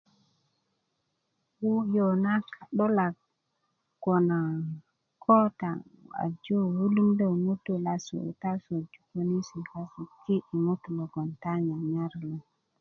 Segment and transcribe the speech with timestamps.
[1.63, 3.15] wu'yö na ka'dolak
[4.03, 4.37] kona
[5.23, 5.69] ko ta
[6.23, 12.31] ajo wulundö ŋutu' nasu ta soju könisi kasu ki ko ŋutu' logon ta nyanyar lo